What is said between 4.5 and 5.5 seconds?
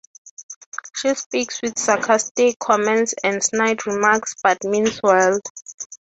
means well.